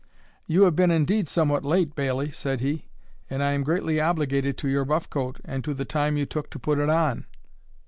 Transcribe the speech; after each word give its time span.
"You 0.47 0.63
have 0.63 0.75
been 0.75 0.89
indeed 0.89 1.27
somewhat 1.27 1.63
late, 1.63 1.93
bailie," 1.93 2.31
said 2.31 2.59
he, 2.59 2.87
"and 3.29 3.43
I 3.43 3.51
am 3.51 3.63
greatly 3.63 3.99
obligated 4.01 4.57
to 4.57 4.67
your 4.67 4.83
buff 4.83 5.07
coat, 5.11 5.39
and 5.45 5.63
to 5.63 5.75
the 5.75 5.85
time 5.85 6.17
you 6.17 6.25
took 6.25 6.49
to 6.49 6.57
put 6.59 6.79
it 6.79 6.89
on. 6.89 7.27